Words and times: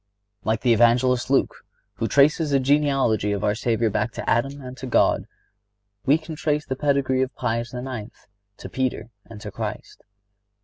Like 0.43 0.61
the 0.61 0.73
Evangelist 0.73 1.29
Luke, 1.29 1.63
who 1.97 2.07
traces 2.07 2.49
the 2.49 2.59
genealogy 2.59 3.31
of 3.33 3.43
our 3.43 3.53
Savior 3.53 3.91
back 3.91 4.11
to 4.13 4.27
Adam 4.27 4.59
and 4.59 4.75
to 4.77 4.87
God, 4.87 5.27
we 6.07 6.17
can 6.17 6.33
trace 6.35 6.65
the 6.65 6.75
pedigree 6.75 7.21
of 7.21 7.35
Pius 7.35 7.71
IX. 7.71 8.09
to 8.57 8.67
Peter 8.67 9.11
and 9.25 9.39
to 9.41 9.51
Christ. 9.51 10.01